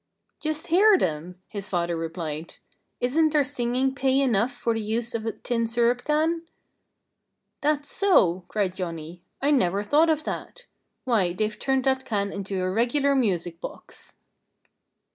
[0.39, 2.55] "Just hear them!" his father replied.
[2.99, 6.41] "Isn't their singing pay enough for the use of a tin syrup can?"
[7.61, 9.21] "That's so!" cried Johnnie.
[9.43, 10.65] "I never thought of that.
[11.03, 14.15] Why, they've turned that can into a regular music box!"